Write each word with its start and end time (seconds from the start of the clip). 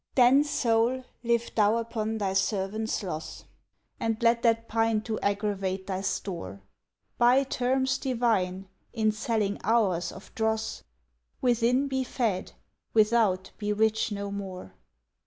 Then, 0.15 0.43
soul, 0.43 1.03
live 1.21 1.51
thou 1.53 1.77
upon 1.77 2.17
thy 2.17 2.33
servant's 2.33 3.03
loss, 3.03 3.45
And 3.99 4.17
let 4.23 4.41
that 4.41 4.67
pine 4.67 5.01
to 5.01 5.19
aggravate 5.19 5.85
thy 5.85 6.01
store; 6.01 6.63
Buy 7.19 7.43
terms 7.43 7.99
divine 7.99 8.67
in 8.93 9.11
selling 9.11 9.59
hours 9.63 10.11
of 10.11 10.33
dross; 10.33 10.83
Within 11.39 11.87
be 11.87 12.03
fed, 12.03 12.53
without 12.95 13.51
be 13.59 13.71
rich 13.71 14.11
no 14.11 14.31
more. 14.31 14.73